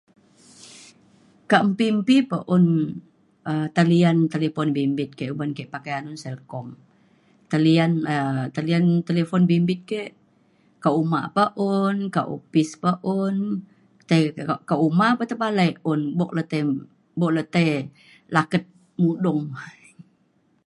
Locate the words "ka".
14.69-14.75